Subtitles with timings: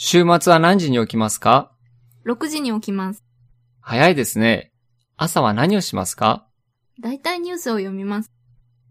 [0.00, 1.72] 週末は何時に起きますか
[2.24, 3.24] ?6 時に起きます。
[3.80, 4.70] 早いですね。
[5.16, 6.46] 朝は何をしますか？
[7.00, 8.30] だいたいニュースを読みます。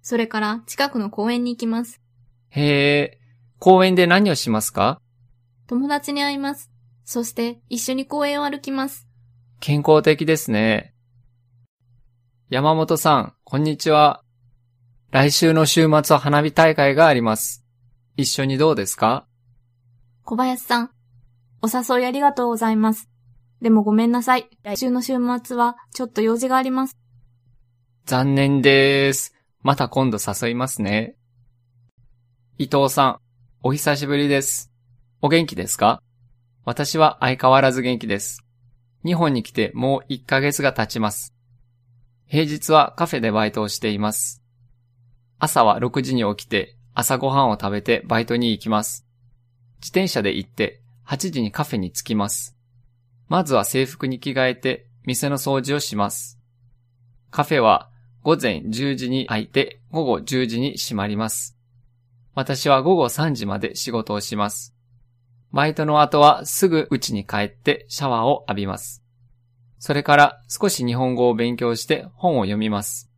[0.02, 2.02] それから近くの公園に行きます。
[2.50, 3.20] へえ、
[3.58, 5.00] 公園で何をしますか？
[5.68, 6.70] 友達に会います。
[7.06, 9.08] そして一緒に公園を歩きます。
[9.62, 10.94] 健康的ですね。
[12.50, 14.24] 山本さん、こんにちは。
[15.12, 17.64] 来週の週末は花火大会があります。
[18.18, 19.26] 一緒にどうですか？
[20.26, 20.92] 小林さん、
[21.62, 23.10] お誘いありがとうございます。
[23.62, 24.50] でもごめんなさい。
[24.64, 26.98] 来週の週末はちょっと用事があります。
[28.06, 29.34] 残念です。
[29.64, 31.16] また今度誘いますね。
[32.58, 33.20] 伊藤さん、
[33.64, 34.72] お久しぶりです。
[35.22, 36.02] お元気ですか？
[36.64, 38.44] 私は相変わらず元気です。
[39.04, 41.34] 日本に来てもう1ヶ月が経ちます。
[42.28, 44.44] 平日はカフェでバイトをしています。
[45.40, 49.06] 朝は6時に起きて朝ごはんを食べてバイトに行きます。
[49.80, 52.58] 自転車で行って8時にカフェに着きます。
[53.30, 56.38] まずは制服に着替えて店の掃除をします。
[57.32, 57.90] カフェは
[58.24, 61.58] 午前10時に開いて午後10時に閉まります。
[62.36, 64.76] 私は午後3時まで仕事をします。
[65.54, 69.02] バイトの後はすぐ家に帰ってシャワーを浴びます。
[69.80, 73.10] それから少し日本語を勉強して本を読みます。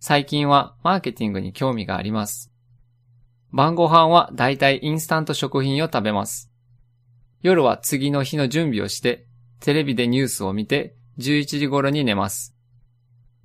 [0.00, 2.52] 最近はマーケティングに興味があります。
[3.52, 6.47] 晩ご飯はだいたいインスタント食品を食べます。
[7.42, 9.26] 夜は次の日の準備をして、
[9.60, 12.54] テレビでニュースを見て11時頃に寝ます。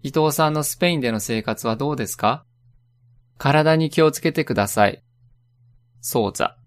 [0.02, 2.46] 伊藤さんのスペインでの生活はどうですか？
[3.38, 5.04] 体に気をつけてください。
[6.02, 6.58] そうざ。